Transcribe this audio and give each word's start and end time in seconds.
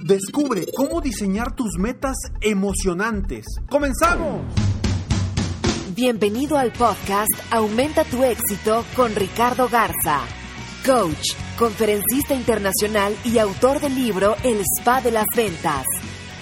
Descubre 0.00 0.66
cómo 0.76 1.00
diseñar 1.00 1.54
tus 1.54 1.78
metas 1.78 2.16
emocionantes. 2.40 3.46
¡Comenzamos! 3.70 4.42
Bienvenido 5.94 6.58
al 6.58 6.72
podcast 6.72 7.30
Aumenta 7.50 8.04
tu 8.04 8.24
éxito 8.24 8.84
con 8.96 9.14
Ricardo 9.14 9.68
Garza, 9.68 10.22
coach, 10.84 11.34
conferencista 11.56 12.34
internacional 12.34 13.16
y 13.24 13.38
autor 13.38 13.80
del 13.80 13.94
libro 13.94 14.34
El 14.42 14.60
Spa 14.60 15.00
de 15.00 15.12
las 15.12 15.26
Ventas. 15.36 15.86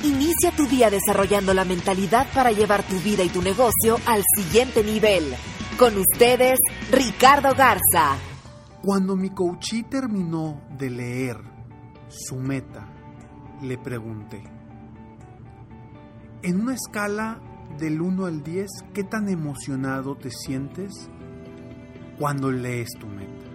Inicia 0.02 0.50
tu 0.56 0.66
día 0.66 0.90
desarrollando 0.90 1.52
la 1.54 1.64
mentalidad 1.64 2.26
para 2.32 2.50
llevar 2.50 2.82
tu 2.82 2.98
vida 3.00 3.22
y 3.22 3.28
tu 3.28 3.42
negocio 3.42 3.98
al 4.06 4.22
siguiente 4.36 4.82
nivel. 4.82 5.34
Con 5.78 5.96
ustedes, 5.98 6.58
Ricardo 6.90 7.54
Garza. 7.54 8.16
Cuando 8.82 9.16
mi 9.16 9.30
coachí 9.30 9.82
terminó 9.84 10.62
de 10.78 10.90
leer 10.90 11.36
su 12.08 12.36
meta, 12.36 12.88
le 13.62 13.78
pregunté, 13.78 14.42
en 16.42 16.60
una 16.60 16.74
escala 16.74 17.40
del 17.78 18.00
1 18.00 18.26
al 18.26 18.42
10, 18.42 18.68
¿qué 18.92 19.04
tan 19.04 19.28
emocionado 19.28 20.16
te 20.16 20.30
sientes 20.30 21.08
cuando 22.18 22.50
lees 22.50 22.90
tu 22.98 23.06
meta? 23.06 23.46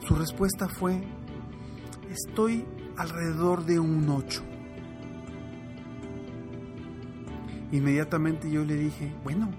Su 0.00 0.14
respuesta 0.16 0.68
fue, 0.68 1.02
estoy 2.10 2.66
alrededor 2.96 3.64
de 3.64 3.78
un 3.78 4.08
8. 4.08 4.42
Inmediatamente 7.72 8.50
yo 8.50 8.64
le 8.64 8.76
dije, 8.76 9.12
bueno, 9.24 9.50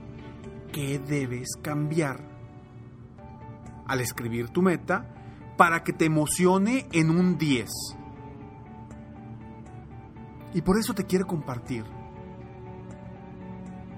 ¿qué 0.72 1.00
debes 1.00 1.48
cambiar 1.62 2.24
al 3.88 4.02
escribir 4.02 4.50
tu 4.50 4.62
meta 4.62 5.12
para 5.58 5.84
que 5.84 5.94
te 5.94 6.06
emocione 6.06 6.88
en 6.92 7.10
un 7.10 7.38
10? 7.38 7.70
Y 10.56 10.62
por 10.62 10.80
eso 10.80 10.96
te 10.96 11.06
quiero 11.06 11.28
compartir 11.28 11.84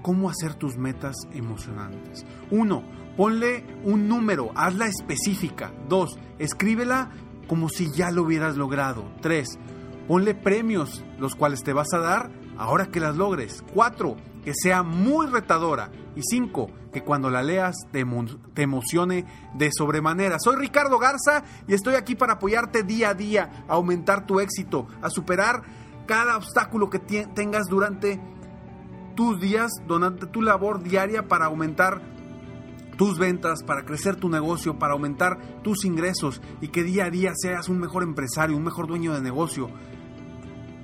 cómo 0.02 0.28
hacer 0.28 0.56
tus 0.56 0.76
metas 0.76 1.16
emocionantes. 1.32 2.26
Uno, 2.50 2.84
ponle 3.16 3.64
un 3.84 4.08
número, 4.08 4.52
hazla 4.56 4.88
específica. 4.88 5.72
Dos, 5.88 6.18
escríbela 6.40 7.12
como 7.48 7.70
si 7.70 7.92
ya 7.92 8.10
lo 8.10 8.24
hubieras 8.24 8.58
logrado. 8.58 9.04
Tres, 9.22 9.60
ponle 10.08 10.34
premios, 10.34 11.06
los 11.20 11.36
cuales 11.36 11.62
te 11.62 11.74
vas 11.74 11.94
a 11.94 12.00
dar 12.00 12.32
ahora 12.58 12.88
que 12.88 13.00
las 13.00 13.16
logres. 13.16 13.64
Cuatro, 13.76 14.18
que 14.44 14.54
sea 14.56 14.82
muy 14.82 15.28
retadora. 15.28 15.92
Y 16.16 16.24
cinco, 16.24 16.72
que 16.92 17.04
cuando 17.04 17.30
la 17.30 17.44
leas 17.44 17.76
te, 17.92 18.04
te, 18.56 18.62
emocione 18.64 19.26
de 19.54 19.70
sobremanera. 19.72 20.38
Soy 20.40 20.56
Ricardo 20.56 20.98
Garza 20.98 21.44
y 21.68 21.76
estoy 21.76 21.94
aquí 21.94 22.16
para 22.16 22.34
apoyarte 22.34 22.82
día 22.82 23.10
a 23.10 23.14
día, 23.14 23.66
a 23.68 23.74
aumentar 23.74 24.26
tu 24.26 24.40
éxito, 24.40 24.88
a 25.04 25.12
superar 25.12 25.62
cada 26.08 26.38
obstáculo 26.38 26.90
que 26.90 27.00
tengas 27.00 27.68
durante 27.70 28.20
tus 29.16 29.40
días, 29.40 29.72
durante 29.88 30.26
tu 30.28 30.42
labor 30.42 30.82
diaria 30.82 31.28
para 31.28 31.46
aumentar 31.46 32.02
tus 32.98 33.20
ventas, 33.20 33.64
para 33.64 33.84
crecer 33.86 34.16
tu 34.16 34.30
negocio, 34.30 34.80
para 34.80 34.94
aumentar 34.94 35.62
tus 35.62 35.86
ingresos 35.86 36.42
y 36.62 36.70
que 36.70 36.84
día 36.84 37.06
a 37.06 37.10
día 37.10 37.32
seas 37.36 37.70
un 37.70 37.80
mejor 37.80 38.04
empresario, 38.04 38.58
un 38.58 38.64
mejor 38.64 38.88
dueño 38.88 39.14
de 39.14 39.22
negocio, 39.22 39.70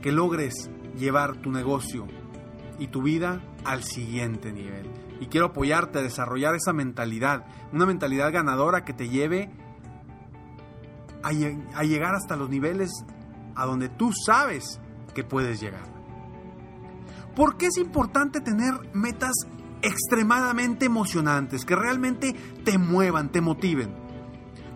que 0.01 0.11
logres 0.11 0.69
llevar 0.95 1.38
tu 1.38 1.51
negocio 1.51 2.07
y 2.78 2.88
tu 2.88 3.01
vida 3.01 3.41
al 3.66 3.84
siguiente 3.84 4.51
nivel. 4.51 4.90
Y 5.19 5.28
quiero 5.28 5.47
apoyarte 5.47 6.00
a 6.00 6.03
desarrollar 6.03 6.55
esa 6.55 6.73
mentalidad, 6.73 7.45
una 7.72 7.85
mentalidad 7.85 8.31
ganadora 8.31 8.84
que 8.84 8.94
te 8.94 9.09
lleve 9.09 9.50
a, 11.23 11.31
llegar 11.31 12.16
hasta 12.16 12.35
los 12.35 12.50
niveles 12.50 12.91
a 13.55 13.66
donde 13.66 13.90
tú 13.90 14.11
sabes 14.25 14.79
que 15.13 15.24
puedes 15.24 15.59
llegar. 15.59 15.85
¿Por 17.35 17.57
qué 17.57 17.68
es 17.68 17.78
importante 17.78 18.41
tener 18.41 18.74
metas 18.94 19.34
extremadamente 19.81 20.85
emocionantes, 20.85 21.66
que 21.66 21.75
realmente 21.75 22.34
te 22.63 22.78
muevan, 22.78 23.31
te 23.31 23.41
motiven? 23.41 23.96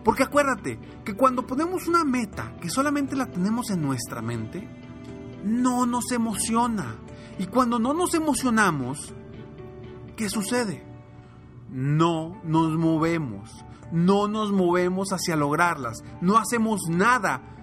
Porque 0.04 0.24
acuérdate 0.24 0.80
que 1.04 1.16
cuando 1.16 1.46
ponemos 1.46 1.88
una 1.88 2.04
meta 2.04 2.56
que 2.62 2.70
solamente 2.70 3.16
la 3.16 3.28
tenemos 3.28 3.70
en 3.70 3.82
nuestra 3.82 4.22
mente, 4.22 4.68
no 5.44 5.86
nos 5.86 6.12
emociona. 6.12 6.96
Y 7.38 7.48
cuando 7.48 7.78
no 7.78 7.94
nos 7.94 8.14
emocionamos, 8.14 9.14
¿qué 10.16 10.30
sucede? 10.30 10.84
No 11.70 12.42
nos 12.44 12.78
movemos, 12.78 13.52
no 13.92 14.28
nos 14.28 14.52
movemos 14.52 15.10
hacia 15.12 15.36
lograrlas, 15.36 16.04
no 16.22 16.38
hacemos 16.38 16.80
nada 16.90 17.57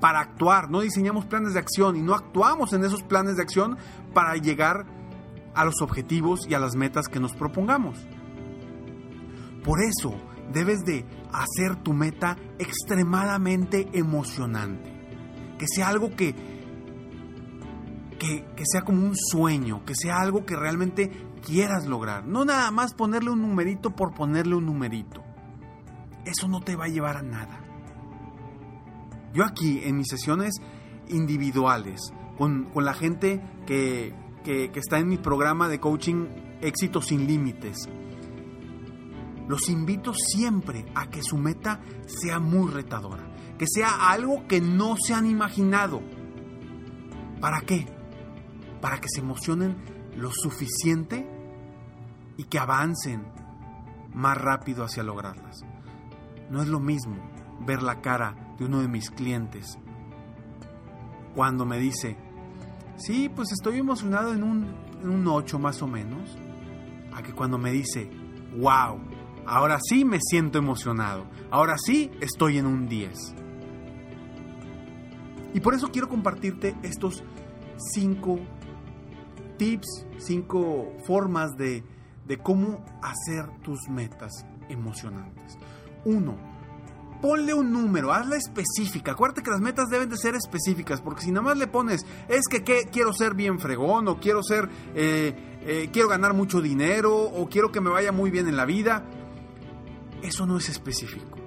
para 0.00 0.20
actuar, 0.20 0.70
no 0.70 0.80
diseñamos 0.80 1.24
planes 1.24 1.54
de 1.54 1.60
acción 1.60 1.96
y 1.96 2.02
no 2.02 2.14
actuamos 2.14 2.72
en 2.72 2.84
esos 2.84 3.02
planes 3.02 3.36
de 3.36 3.42
acción 3.42 3.78
para 4.12 4.36
llegar 4.36 4.86
a 5.54 5.64
los 5.64 5.80
objetivos 5.80 6.46
y 6.48 6.54
a 6.54 6.58
las 6.58 6.76
metas 6.76 7.08
que 7.08 7.18
nos 7.18 7.32
propongamos. 7.34 7.98
Por 9.64 9.80
eso 9.82 10.14
debes 10.52 10.84
de 10.84 11.04
hacer 11.32 11.76
tu 11.82 11.92
meta 11.92 12.36
extremadamente 12.58 13.88
emocionante, 13.92 14.92
que 15.58 15.66
sea 15.66 15.88
algo 15.88 16.10
que, 16.10 16.34
que, 18.18 18.44
sea 18.64 18.82
como 18.82 19.04
un 19.04 19.16
sueño, 19.16 19.84
que 19.84 19.94
sea 19.94 20.20
algo 20.20 20.44
que 20.44 20.56
realmente 20.56 21.10
quieras 21.44 21.86
lograr, 21.86 22.26
no 22.26 22.44
nada 22.44 22.70
más 22.70 22.94
ponerle 22.94 23.30
un 23.30 23.42
numerito 23.42 23.90
por 23.90 24.14
ponerle 24.14 24.54
un 24.54 24.66
numerito. 24.66 25.22
Eso 26.24 26.48
no 26.48 26.60
te 26.60 26.76
va 26.76 26.84
a 26.84 26.88
llevar 26.88 27.16
a 27.16 27.22
nada. 27.22 27.65
Yo 29.32 29.44
aquí 29.44 29.80
en 29.84 29.96
mis 29.96 30.08
sesiones 30.08 30.54
individuales, 31.08 32.12
con, 32.38 32.68
la 32.74 32.94
gente 32.94 33.40
que, 33.66 34.14
que, 34.44 34.70
está 34.74 34.98
en 34.98 35.08
mi 35.08 35.18
programa 35.18 35.68
de 35.68 35.80
coaching 35.80 36.26
Éxito 36.60 37.00
sin 37.00 37.26
Límites, 37.26 37.88
los 39.48 39.68
invito 39.68 40.12
siempre 40.14 40.86
a 40.94 41.08
que 41.08 41.22
su 41.22 41.36
meta 41.36 41.80
sea 42.06 42.40
muy 42.40 42.70
retadora, 42.70 43.24
que 43.58 43.66
sea 43.66 44.10
algo 44.10 44.46
que 44.48 44.60
no 44.60 44.96
se 44.96 45.14
han 45.14 45.26
imaginado. 45.26 46.02
¿Para 47.40 47.60
qué? 47.60 47.86
Para 48.80 49.00
que 49.00 49.08
se 49.08 49.20
emocionen 49.20 49.76
lo 50.16 50.30
suficiente 50.32 51.28
y 52.36 52.44
que 52.44 52.58
avancen 52.58 53.24
más 54.14 54.36
rápido 54.36 54.84
hacia 54.84 55.02
lograrlas. 55.02 55.64
No 56.50 56.62
es 56.62 56.68
lo 56.68 56.80
mismo 56.80 57.16
ver 57.60 57.82
la 57.82 58.00
cara 58.00 58.45
de 58.58 58.64
uno 58.64 58.80
de 58.80 58.88
mis 58.88 59.10
clientes 59.10 59.78
cuando 61.34 61.66
me 61.66 61.78
dice, 61.78 62.16
sí, 62.96 63.28
pues 63.28 63.52
estoy 63.52 63.78
emocionado 63.78 64.32
en 64.32 64.42
un, 64.42 64.74
en 65.02 65.10
un 65.10 65.28
8 65.28 65.58
más 65.58 65.82
o 65.82 65.86
menos, 65.86 66.36
a 67.14 67.22
que 67.22 67.34
cuando 67.34 67.58
me 67.58 67.70
dice, 67.72 68.10
wow, 68.58 68.98
ahora 69.44 69.78
sí 69.86 70.06
me 70.06 70.18
siento 70.20 70.58
emocionado, 70.58 71.26
ahora 71.50 71.76
sí 71.76 72.10
estoy 72.20 72.56
en 72.56 72.66
un 72.66 72.88
10. 72.88 73.34
Y 75.52 75.60
por 75.60 75.74
eso 75.74 75.90
quiero 75.90 76.08
compartirte 76.08 76.74
estos 76.82 77.22
cinco 77.92 78.38
tips, 79.58 80.06
cinco 80.18 80.92
formas 81.06 81.54
de, 81.56 81.84
de 82.26 82.38
cómo 82.38 82.84
hacer 83.02 83.46
tus 83.62 83.88
metas 83.90 84.32
emocionantes. 84.68 85.58
Uno, 86.04 86.36
ponle 87.20 87.54
un 87.54 87.72
número, 87.72 88.12
hazla 88.12 88.36
específica. 88.36 89.12
Acuérdate 89.12 89.42
que 89.42 89.50
las 89.50 89.60
metas 89.60 89.88
deben 89.88 90.08
de 90.08 90.16
ser 90.16 90.34
específicas, 90.34 91.00
porque 91.00 91.22
si 91.22 91.30
nada 91.30 91.42
más 91.42 91.56
le 91.56 91.66
pones, 91.66 92.06
es 92.28 92.42
que 92.48 92.62
quiero 92.62 93.12
ser 93.12 93.34
bien 93.34 93.58
fregón, 93.58 94.08
o 94.08 94.18
quiero 94.18 94.42
ser, 94.42 94.68
eh, 94.94 95.58
eh, 95.62 95.90
quiero 95.92 96.08
ganar 96.08 96.34
mucho 96.34 96.60
dinero, 96.60 97.16
o 97.16 97.48
quiero 97.48 97.72
que 97.72 97.80
me 97.80 97.90
vaya 97.90 98.12
muy 98.12 98.30
bien 98.30 98.48
en 98.48 98.56
la 98.56 98.64
vida, 98.64 99.04
eso 100.22 100.46
no 100.46 100.56
es 100.56 100.68
específico. 100.68 101.38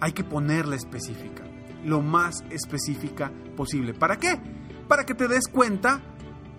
Hay 0.00 0.12
que 0.12 0.24
ponerla 0.24 0.76
específica, 0.76 1.44
lo 1.84 2.00
más 2.02 2.44
específica 2.50 3.32
posible. 3.56 3.94
¿Para 3.94 4.18
qué? 4.18 4.40
Para 4.88 5.04
que 5.04 5.14
te 5.14 5.28
des 5.28 5.48
cuenta 5.48 6.00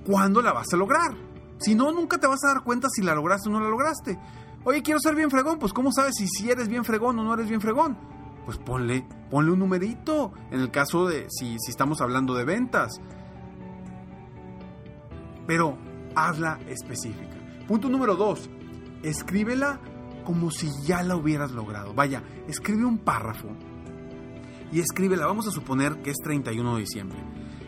cuándo 0.06 0.42
la 0.42 0.54
vas 0.54 0.74
a 0.74 0.78
lograr. 0.78 1.16
Si 1.58 1.76
no, 1.76 1.92
nunca 1.92 2.18
te 2.18 2.28
vas 2.28 2.44
a 2.44 2.54
dar 2.54 2.64
cuenta 2.64 2.90
si 2.90 3.02
la 3.02 3.16
lograste 3.16 3.50
o 3.50 3.52
no 3.52 3.60
la 3.60 3.70
lograste. 3.70 4.18
Oye, 4.64 4.82
quiero 4.82 5.00
ser 5.00 5.16
bien 5.16 5.30
fregón, 5.30 5.60
pues 5.60 5.74
¿cómo 5.74 5.92
sabes 5.92 6.16
si, 6.16 6.28
si 6.28 6.50
eres 6.50 6.68
bien 6.68 6.84
fregón 6.84 7.20
o 7.20 7.24
no 7.24 7.34
eres 7.34 7.48
bien 7.48 7.62
fregón? 7.62 8.15
Pues 8.46 8.58
ponle, 8.58 9.06
ponle 9.30 9.52
un 9.52 9.60
numerito. 9.60 10.34
En 10.52 10.60
el 10.60 10.72
caso 10.72 11.08
de 11.08 11.28
si, 11.30 11.58
si 11.60 11.72
estamos 11.72 12.02
hablando 12.02 12.36
de 12.36 12.46
ventas. 12.46 13.02
Pero 15.48 15.78
hazla 16.16 16.60
específica. 16.68 17.36
Punto 17.68 17.90
número 17.90 18.16
dos. 18.16 18.50
Escríbela 19.04 19.80
como 20.24 20.52
si 20.52 20.70
ya 20.86 21.04
la 21.04 21.16
hubieras 21.16 21.52
logrado. 21.52 21.94
Vaya, 21.94 22.24
escribe 22.48 22.86
un 22.86 22.98
párrafo 22.98 23.50
y 24.72 24.80
escríbela. 24.80 25.26
Vamos 25.26 25.48
a 25.48 25.52
suponer 25.52 26.02
que 26.02 26.12
es 26.12 26.18
31 26.24 26.76
de 26.76 26.82
diciembre. 26.82 27.18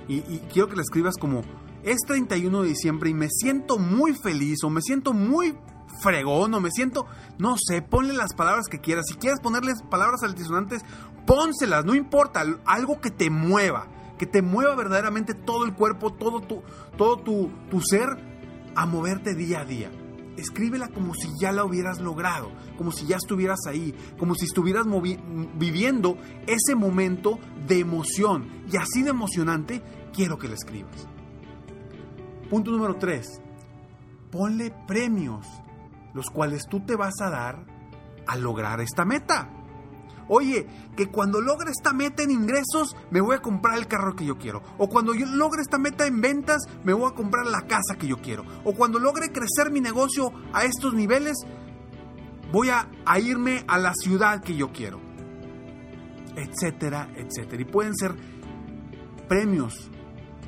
Y, 0.08 0.16
y, 0.16 0.42
quiero 0.52 0.70
que 0.70 0.76
la 0.76 0.82
escribas 0.82 1.16
como 1.18 1.42
es 1.84 1.98
31 2.08 2.64
de 2.64 2.70
diciembre 2.70 3.10
y 3.10 3.14
me 3.14 3.30
siento 3.30 3.78
muy 3.78 4.14
feliz 4.14 4.64
o 4.64 4.70
me 4.70 4.82
siento 4.82 5.14
muy 5.14 5.54
fregón 6.02 6.54
o 6.54 6.60
me 6.60 6.72
siento, 6.72 7.06
no 7.38 7.56
sé, 7.58 7.82
ponle 7.82 8.14
las 8.14 8.34
palabras 8.34 8.68
que 8.68 8.80
quieras. 8.80 9.06
Si 9.08 9.16
quieres 9.16 9.40
ponerles 9.40 9.82
palabras 9.90 10.24
altisonantes, 10.24 10.84
pónselas, 11.26 11.86
no 11.86 11.96
importa, 11.96 12.44
algo 12.66 13.00
que 13.00 13.12
te 13.12 13.30
mueva, 13.30 13.88
que 14.18 14.26
te 14.26 14.42
mueva 14.42 14.76
verdaderamente 14.76 15.34
todo 15.34 15.66
el 15.66 15.74
cuerpo, 15.74 16.14
todo 16.14 16.42
tu, 16.42 16.64
todo 16.98 17.18
tu, 17.18 17.52
tu 17.70 17.82
ser 17.82 18.08
a 18.76 18.86
moverte 18.86 19.36
día 19.36 19.62
a 19.62 19.66
día. 19.66 19.92
Escríbela 20.38 20.88
como 20.90 21.16
si 21.16 21.30
ya 21.42 21.52
la 21.52 21.66
hubieras 21.66 22.00
logrado, 22.00 22.52
como 22.78 22.92
si 22.92 23.08
ya 23.08 23.18
estuvieras 23.18 23.60
ahí, 23.68 23.96
como 24.20 24.36
si 24.36 24.46
estuvieras 24.46 24.86
viviendo 25.56 26.16
ese 26.46 26.76
momento 26.76 27.40
de 27.68 27.80
emoción. 27.80 28.64
Y 28.72 28.78
así 28.78 29.02
de 29.02 29.10
emocionante, 29.10 29.82
quiero 30.14 30.38
que 30.38 30.48
la 30.48 30.54
escribas. 30.54 31.08
Punto 32.52 32.72
número 32.72 32.96
3. 32.96 33.42
Ponle 34.32 34.72
premios 34.88 35.48
los 36.18 36.32
cuales 36.32 36.66
tú 36.68 36.80
te 36.80 36.96
vas 36.96 37.22
a 37.22 37.30
dar 37.30 37.64
al 38.26 38.42
lograr 38.42 38.82
esta 38.82 39.06
meta. 39.06 39.50
Oye, 40.28 40.68
que 40.96 41.12
cuando 41.12 41.40
logre 41.40 41.70
esta 41.70 41.94
meta 41.94 42.24
en 42.24 42.32
ingresos, 42.32 42.98
me 43.12 43.22
voy 43.22 43.36
a 43.36 43.42
comprar 43.42 43.78
el 43.78 43.86
carro 43.86 44.16
que 44.16 44.26
yo 44.26 44.40
quiero. 44.40 44.64
O 44.80 44.90
cuando 44.90 45.14
yo 45.14 45.28
logre 45.28 45.62
esta 45.62 45.78
meta 45.78 46.08
en 46.08 46.20
ventas, 46.20 46.64
me 46.84 46.92
voy 46.92 47.10
a 47.10 47.14
comprar 47.14 47.46
la 47.46 47.62
casa 47.62 48.00
que 48.00 48.08
yo 48.08 48.18
quiero. 48.18 48.44
O 48.66 48.74
cuando 48.74 48.98
logre 48.98 49.32
crecer 49.32 49.72
mi 49.72 49.80
negocio 49.80 50.34
a 50.54 50.66
estos 50.66 50.96
niveles, 50.96 51.38
voy 52.52 52.70
a, 52.70 52.90
a 53.06 53.20
irme 53.20 53.64
a 53.68 53.78
la 53.78 53.94
ciudad 53.94 54.42
que 54.42 54.56
yo 54.56 54.74
quiero. 54.74 55.00
Etcétera, 56.36 57.10
etcétera. 57.16 57.62
Y 57.62 57.66
pueden 57.66 57.96
ser 57.96 58.16
premios 59.30 59.92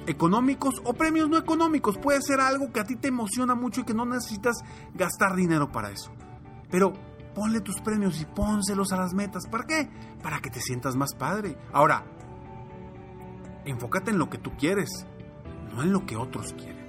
económicos 0.08 0.82
o 0.84 0.94
premios 0.94 1.30
no 1.30 1.38
económicos. 1.38 1.98
Puede 1.98 2.22
ser 2.22 2.40
algo 2.40 2.72
que 2.72 2.80
a 2.80 2.84
ti 2.84 2.96
te 2.96 3.10
emociona 3.10 3.56
mucho 3.56 3.82
y 3.82 3.84
que 3.84 3.94
no 3.94 4.06
necesitas 4.06 4.58
gastar 4.94 5.36
dinero 5.36 5.72
para 5.72 5.92
eso. 5.92 6.12
Pero 6.70 6.94
ponle 7.34 7.62
tus 7.62 7.80
premios 7.82 8.22
y 8.22 8.26
pónselos 8.26 8.92
a 8.92 8.98
las 8.98 9.14
metas. 9.14 9.48
¿Para 9.48 9.66
qué? 9.66 9.90
Para 10.22 10.40
que 10.40 10.50
te 10.50 10.62
sientas 10.62 10.96
más 10.96 11.14
padre. 11.16 11.58
Ahora, 11.72 12.04
enfócate 13.66 14.12
en 14.12 14.20
lo 14.20 14.30
que 14.30 14.38
tú 14.38 14.52
quieres, 14.58 15.06
no 15.74 15.84
en 15.84 15.92
lo 15.92 16.06
que 16.06 16.16
otros 16.16 16.54
quieren. 16.54 16.80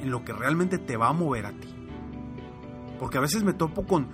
En 0.00 0.10
lo 0.10 0.24
que 0.24 0.32
realmente 0.32 0.78
te 0.78 0.96
va 0.96 1.08
a 1.08 1.12
mover 1.12 1.46
a 1.46 1.52
ti. 1.52 1.74
Porque 2.98 3.18
a 3.18 3.20
veces 3.20 3.44
me 3.44 3.52
topo 3.52 3.86
con, 3.86 4.08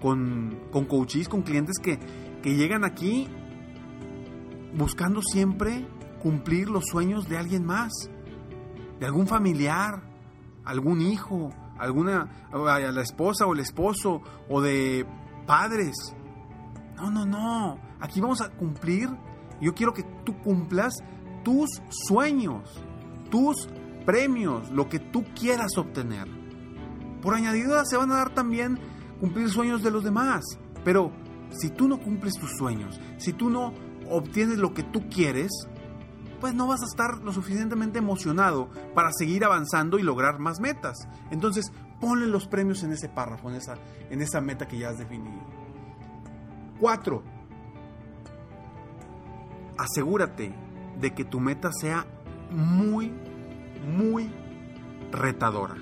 con, 0.00 0.58
con 0.70 0.84
coaches, 0.86 1.28
con 1.28 1.42
clientes 1.42 1.76
que, 1.82 1.98
que 2.42 2.56
llegan 2.56 2.84
aquí 2.84 3.28
buscando 4.74 5.20
siempre 5.22 5.86
cumplir 6.22 6.68
los 6.68 6.84
sueños 6.86 7.28
de 7.28 7.36
alguien 7.36 7.64
más, 7.64 7.92
de 8.98 9.06
algún 9.06 9.26
familiar, 9.26 10.02
algún 10.64 11.00
hijo, 11.00 11.50
alguna 11.78 12.28
la 12.52 13.02
esposa 13.02 13.46
o 13.46 13.54
el 13.54 13.60
esposo 13.60 14.22
o 14.48 14.60
de 14.60 15.06
padres. 15.46 16.14
No, 16.96 17.10
no, 17.10 17.24
no. 17.24 17.78
Aquí 18.00 18.20
vamos 18.20 18.40
a 18.40 18.50
cumplir. 18.50 19.08
Yo 19.60 19.74
quiero 19.74 19.92
que 19.92 20.04
tú 20.24 20.38
cumplas 20.42 20.94
tus 21.42 21.68
sueños, 21.88 22.62
tus 23.30 23.68
premios, 24.04 24.70
lo 24.70 24.88
que 24.88 24.98
tú 24.98 25.24
quieras 25.34 25.76
obtener. 25.76 26.28
Por 27.22 27.34
añadidura 27.34 27.84
se 27.84 27.96
van 27.96 28.10
a 28.12 28.16
dar 28.16 28.34
también 28.34 28.78
cumplir 29.18 29.50
sueños 29.50 29.82
de 29.82 29.90
los 29.90 30.04
demás. 30.04 30.42
Pero 30.84 31.12
si 31.50 31.70
tú 31.70 31.88
no 31.88 31.98
cumples 31.98 32.34
tus 32.34 32.50
sueños, 32.56 32.98
si 33.18 33.32
tú 33.32 33.50
no 33.50 33.72
obtienes 34.08 34.58
lo 34.58 34.72
que 34.72 34.82
tú 34.82 35.08
quieres, 35.08 35.50
pues 36.40 36.54
no 36.54 36.66
vas 36.66 36.82
a 36.82 36.86
estar 36.86 37.22
lo 37.22 37.32
suficientemente 37.32 37.98
emocionado 37.98 38.68
para 38.94 39.12
seguir 39.12 39.44
avanzando 39.44 39.98
y 39.98 40.02
lograr 40.02 40.38
más 40.38 40.60
metas. 40.60 40.96
Entonces, 41.30 41.70
ponle 42.00 42.26
los 42.26 42.46
premios 42.46 42.82
en 42.82 42.92
ese 42.92 43.08
párrafo, 43.08 43.50
en 43.50 43.56
esa, 43.56 43.76
en 44.08 44.22
esa 44.22 44.40
meta 44.40 44.66
que 44.66 44.78
ya 44.78 44.88
has 44.88 44.98
definido. 44.98 45.40
Cuatro, 46.80 47.22
asegúrate 49.76 50.54
de 50.98 51.14
que 51.14 51.24
tu 51.24 51.40
meta 51.40 51.70
sea 51.72 52.06
muy, 52.50 53.12
muy 53.86 54.30
retadora. 55.12 55.76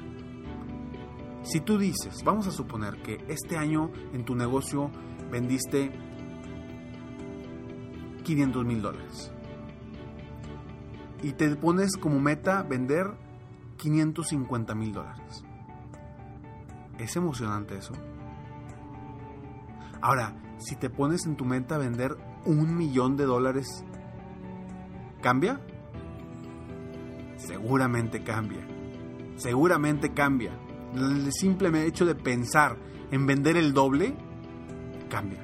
Si 1.43 1.61
tú 1.61 1.79
dices, 1.79 2.23
vamos 2.25 2.47
a 2.47 2.51
suponer 2.51 3.01
que 3.01 3.25
este 3.29 3.57
año 3.57 3.91
en 4.13 4.25
tu 4.25 4.35
negocio 4.35 4.91
vendiste 5.31 5.93
500 8.25 8.65
mil 8.67 8.83
dólares 8.83 9.33
y 11.23 11.33
te 11.33 11.55
pones 11.57 11.97
como 11.97 12.21
meta 12.21 12.63
vender 12.63 13.07
550 13.77 14.75
mil 14.75 14.93
dólares. 14.93 15.45
¿Es 16.99 17.17
emocionante 17.17 17.77
eso? 17.77 17.93
Ahora, 20.01 20.35
si 20.59 20.77
te 20.77 20.91
pones 20.91 21.27
en 21.27 21.37
tu 21.37 21.45
meta 21.45 21.79
vender 21.79 22.17
un 22.45 22.77
millón 22.77 23.17
de 23.17 23.25
dólares, 23.25 23.85
¿cambia? 25.21 25.61
Seguramente 27.37 28.23
cambia. 28.23 28.67
Seguramente 29.37 30.13
cambia. 30.13 30.53
El 30.95 31.33
simple 31.33 31.87
hecho 31.87 32.05
de 32.05 32.15
pensar 32.15 32.77
en 33.11 33.27
vender 33.27 33.57
el 33.57 33.73
doble, 33.73 34.17
cambia. 35.09 35.41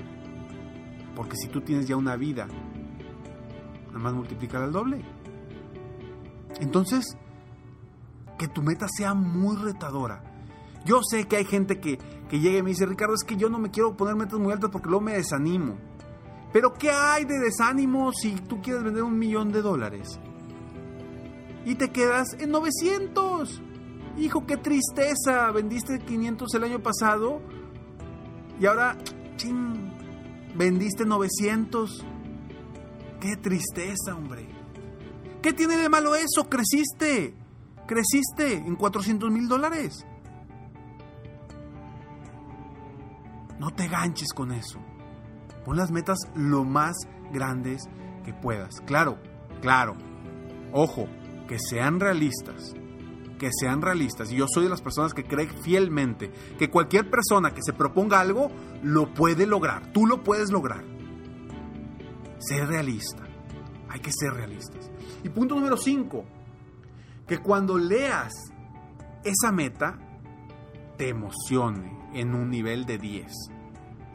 Porque 1.14 1.36
si 1.36 1.48
tú 1.48 1.60
tienes 1.60 1.86
ya 1.86 1.96
una 1.96 2.16
vida, 2.16 2.46
nada 3.86 3.98
más 3.98 4.14
multiplicar 4.14 4.62
el 4.64 4.72
doble. 4.72 5.04
Entonces, 6.60 7.16
que 8.38 8.48
tu 8.48 8.62
meta 8.62 8.86
sea 8.88 9.14
muy 9.14 9.56
retadora. 9.56 10.22
Yo 10.84 11.00
sé 11.02 11.26
que 11.26 11.36
hay 11.36 11.44
gente 11.44 11.80
que, 11.80 11.98
que 12.28 12.40
llega 12.40 12.58
y 12.58 12.62
me 12.62 12.70
dice, 12.70 12.86
Ricardo, 12.86 13.14
es 13.14 13.24
que 13.24 13.36
yo 13.36 13.48
no 13.48 13.58
me 13.58 13.70
quiero 13.70 13.96
poner 13.96 14.16
metas 14.16 14.38
muy 14.38 14.52
altas 14.52 14.70
porque 14.70 14.88
luego 14.88 15.04
me 15.04 15.14
desanimo. 15.14 15.76
Pero 16.52 16.74
¿qué 16.74 16.90
hay 16.90 17.24
de 17.24 17.38
desánimo 17.38 18.12
si 18.12 18.34
tú 18.34 18.60
quieres 18.60 18.84
vender 18.84 19.02
un 19.02 19.18
millón 19.18 19.50
de 19.50 19.62
dólares? 19.62 20.20
Y 21.64 21.76
te 21.76 21.90
quedas 21.90 22.28
en 22.38 22.50
900. 22.50 23.62
Hijo, 24.18 24.46
qué 24.46 24.56
tristeza. 24.56 25.50
Vendiste 25.50 25.98
500 25.98 26.54
el 26.54 26.64
año 26.64 26.80
pasado 26.80 27.40
y 28.60 28.66
ahora, 28.66 28.96
ching, 29.36 29.92
vendiste 30.54 31.04
900. 31.04 32.04
Qué 33.20 33.36
tristeza, 33.36 34.14
hombre. 34.14 34.53
¿Qué 35.44 35.52
tiene 35.52 35.76
de 35.76 35.90
malo 35.90 36.14
eso? 36.14 36.48
Creciste. 36.48 37.34
Creciste 37.86 38.54
en 38.54 38.76
400 38.76 39.30
mil 39.30 39.46
dólares. 39.46 40.06
No 43.58 43.70
te 43.70 43.86
ganches 43.88 44.32
con 44.32 44.52
eso. 44.52 44.78
Pon 45.66 45.76
las 45.76 45.90
metas 45.90 46.16
lo 46.34 46.64
más 46.64 46.96
grandes 47.30 47.82
que 48.24 48.32
puedas. 48.32 48.80
Claro, 48.86 49.18
claro. 49.60 49.98
Ojo, 50.72 51.08
que 51.46 51.58
sean 51.58 52.00
realistas. 52.00 52.72
Que 53.38 53.50
sean 53.52 53.82
realistas. 53.82 54.32
Y 54.32 54.36
yo 54.36 54.46
soy 54.48 54.64
de 54.64 54.70
las 54.70 54.80
personas 54.80 55.12
que 55.12 55.24
creen 55.24 55.50
fielmente 55.62 56.32
que 56.58 56.70
cualquier 56.70 57.10
persona 57.10 57.52
que 57.52 57.60
se 57.62 57.74
proponga 57.74 58.18
algo 58.18 58.50
lo 58.82 59.12
puede 59.12 59.46
lograr. 59.46 59.92
Tú 59.92 60.06
lo 60.06 60.24
puedes 60.24 60.50
lograr. 60.50 60.84
Ser 62.38 62.66
realista. 62.66 63.23
Hay 63.94 64.00
que 64.00 64.10
ser 64.10 64.34
realistas. 64.34 64.90
Y 65.22 65.28
punto 65.28 65.54
número 65.54 65.76
5, 65.76 66.24
que 67.28 67.38
cuando 67.38 67.78
leas 67.78 68.32
esa 69.22 69.52
meta, 69.52 69.96
te 70.98 71.10
emocione 71.10 71.96
en 72.12 72.34
un 72.34 72.50
nivel 72.50 72.86
de 72.86 72.98
10. 72.98 73.32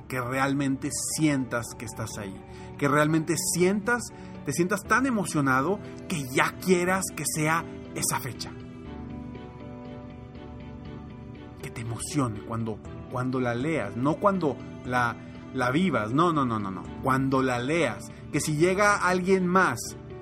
que 0.09 0.19
realmente 0.19 0.89
sientas 0.91 1.67
que 1.77 1.85
estás 1.85 2.17
ahí, 2.17 2.35
que 2.77 2.87
realmente 2.87 3.35
sientas, 3.37 4.01
te 4.43 4.51
sientas 4.51 4.81
tan 4.81 5.05
emocionado 5.05 5.79
que 6.09 6.27
ya 6.27 6.57
quieras 6.57 7.05
que 7.15 7.23
sea 7.25 7.63
esa 7.95 8.19
fecha. 8.19 8.51
Que 11.61 11.69
te 11.69 11.81
emocione 11.81 12.41
cuando, 12.41 12.79
cuando 13.11 13.39
la 13.39 13.53
leas, 13.53 13.95
no 13.95 14.15
cuando 14.15 14.57
la, 14.83 15.15
la 15.53 15.69
vivas, 15.69 16.11
no, 16.11 16.33
no, 16.33 16.43
no, 16.43 16.59
no, 16.59 16.71
no, 16.71 16.83
cuando 17.03 17.43
la 17.43 17.59
leas, 17.59 18.11
que 18.31 18.39
si 18.39 18.55
llega 18.55 18.95
alguien 18.95 19.47
más 19.47 19.79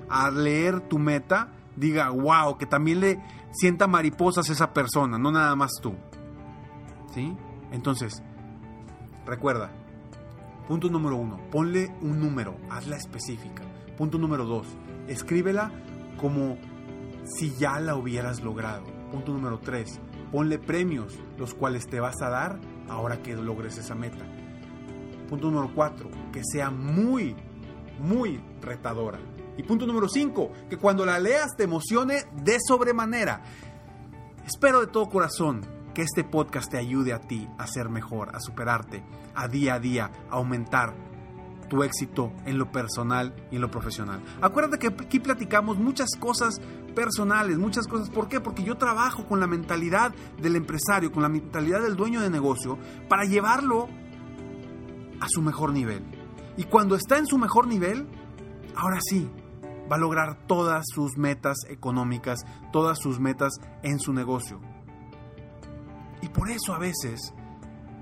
a 0.09 0.31
leer 0.31 0.81
tu 0.81 0.99
meta, 0.99 1.53
diga, 1.75 2.09
wow, 2.09 2.57
que 2.57 2.65
también 2.65 2.99
le 2.99 3.21
sienta 3.51 3.87
mariposas 3.87 4.49
esa 4.49 4.73
persona, 4.73 5.17
no 5.17 5.31
nada 5.31 5.55
más 5.55 5.71
tú. 5.81 5.95
¿Sí? 7.13 7.35
Entonces, 7.71 8.21
recuerda, 9.25 9.71
punto 10.67 10.89
número 10.89 11.15
uno, 11.15 11.39
ponle 11.51 11.93
un 12.01 12.19
número, 12.19 12.55
hazla 12.69 12.97
específica. 12.97 13.63
Punto 13.97 14.17
número 14.17 14.45
dos, 14.45 14.67
escríbela 15.07 15.71
como 16.19 16.57
si 17.25 17.55
ya 17.55 17.79
la 17.79 17.95
hubieras 17.95 18.41
logrado. 18.41 18.85
Punto 19.11 19.33
número 19.33 19.59
tres, 19.59 19.99
ponle 20.31 20.59
premios, 20.59 21.17
los 21.37 21.53
cuales 21.53 21.87
te 21.87 21.99
vas 21.99 22.21
a 22.21 22.29
dar 22.29 22.59
ahora 22.89 23.21
que 23.21 23.35
logres 23.35 23.77
esa 23.77 23.95
meta. 23.95 24.25
Punto 25.29 25.49
número 25.49 25.73
cuatro, 25.73 26.09
que 26.31 26.41
sea 26.43 26.69
muy, 26.69 27.35
muy 27.99 28.41
retadora. 28.61 29.19
Y 29.57 29.63
punto 29.63 29.87
número 29.87 30.07
5, 30.07 30.51
que 30.69 30.77
cuando 30.77 31.05
la 31.05 31.19
leas 31.19 31.55
te 31.57 31.63
emocione 31.63 32.25
de 32.43 32.57
sobremanera. 32.65 33.41
Espero 34.45 34.81
de 34.81 34.87
todo 34.87 35.09
corazón 35.09 35.65
que 35.93 36.03
este 36.03 36.23
podcast 36.23 36.69
te 36.69 36.77
ayude 36.77 37.11
a 37.11 37.19
ti 37.19 37.47
a 37.57 37.65
ser 37.65 37.89
mejor, 37.89 38.35
a 38.35 38.39
superarte, 38.39 39.03
a 39.33 39.47
día 39.47 39.73
a 39.73 39.79
día, 39.79 40.11
a 40.29 40.35
aumentar 40.35 40.93
tu 41.67 41.83
éxito 41.83 42.31
en 42.45 42.57
lo 42.57 42.71
personal 42.71 43.35
y 43.51 43.55
en 43.55 43.61
lo 43.61 43.71
profesional. 43.71 44.21
Acuérdate 44.41 44.79
que 44.79 44.87
aquí 44.87 45.19
platicamos 45.19 45.77
muchas 45.77 46.09
cosas 46.19 46.61
personales, 46.95 47.57
muchas 47.57 47.87
cosas. 47.87 48.09
¿Por 48.09 48.27
qué? 48.27 48.39
Porque 48.39 48.63
yo 48.63 48.77
trabajo 48.77 49.25
con 49.25 49.39
la 49.39 49.47
mentalidad 49.47 50.13
del 50.41 50.55
empresario, 50.55 51.11
con 51.11 51.23
la 51.23 51.29
mentalidad 51.29 51.81
del 51.81 51.95
dueño 51.95 52.21
de 52.21 52.29
negocio, 52.29 52.77
para 53.09 53.25
llevarlo 53.25 53.87
a 55.19 55.25
su 55.27 55.41
mejor 55.41 55.73
nivel. 55.73 56.16
Y 56.57 56.63
cuando 56.65 56.95
está 56.95 57.17
en 57.17 57.27
su 57.27 57.37
mejor 57.37 57.67
nivel, 57.67 58.07
ahora 58.75 58.99
sí, 59.01 59.29
va 59.89 59.95
a 59.95 59.99
lograr 59.99 60.45
todas 60.47 60.85
sus 60.93 61.17
metas 61.17 61.57
económicas, 61.69 62.45
todas 62.71 62.97
sus 62.99 63.19
metas 63.19 63.53
en 63.83 63.99
su 63.99 64.11
negocio. 64.11 64.59
Y 66.21 66.29
por 66.29 66.49
eso 66.49 66.73
a 66.73 66.79
veces 66.79 67.33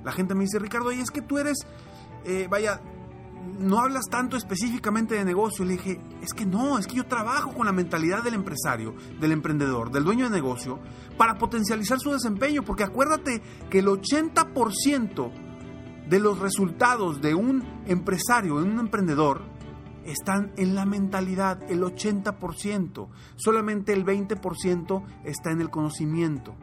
la 0.04 0.12
gente 0.12 0.36
me 0.36 0.44
dice, 0.44 0.60
Ricardo, 0.60 0.92
y 0.92 1.00
es 1.00 1.12
que 1.12 1.22
tú 1.22 1.38
eres, 1.38 1.58
eh, 2.24 2.48
vaya, 2.50 2.82
no 3.60 3.80
hablas 3.80 4.06
tanto 4.10 4.38
específicamente 4.38 5.16
de 5.16 5.26
negocio. 5.26 5.66
Le 5.66 5.74
dije, 5.74 6.00
es 6.22 6.34
que 6.34 6.46
no, 6.46 6.78
es 6.78 6.88
que 6.88 6.96
yo 6.96 7.06
trabajo 7.06 7.54
con 7.54 7.66
la 7.66 7.72
mentalidad 7.72 8.24
del 8.24 8.36
empresario, 8.36 8.96
del 9.20 9.32
emprendedor, 9.32 9.92
del 9.92 10.04
dueño 10.04 10.26
de 10.26 10.36
negocio, 10.36 10.80
para 11.18 11.38
potencializar 11.38 12.00
su 12.00 12.12
desempeño, 12.12 12.64
porque 12.64 12.84
acuérdate 12.84 13.42
que 13.70 13.80
el 13.80 13.88
80% 13.88 15.45
de 16.10 16.20
los 16.20 16.40
resultados 16.40 17.22
de 17.22 17.34
un 17.34 17.64
empresario, 17.86 18.58
de 18.58 18.64
un 18.64 18.80
emprendedor, 18.80 19.42
están 20.06 20.52
en 20.58 20.76
la 20.76 20.86
mentalidad, 20.86 21.64
el 21.70 21.82
80%. 21.82 23.10
Solamente 23.36 23.94
el 23.94 24.06
20% 24.06 25.04
está 25.24 25.52
en 25.52 25.62
el 25.62 25.70
conocimiento. 25.70 26.56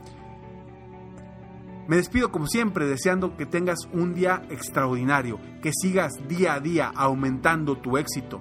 Me 1.88 1.96
despido 1.96 2.30
como 2.30 2.46
siempre 2.46 2.86
deseando 2.86 3.36
que 3.36 3.44
tengas 3.44 3.88
un 3.92 4.14
día 4.14 4.46
extraordinario, 4.50 5.40
que 5.60 5.72
sigas 5.72 6.12
día 6.28 6.54
a 6.54 6.60
día 6.60 6.92
aumentando 6.94 7.78
tu 7.78 7.98
éxito 7.98 8.40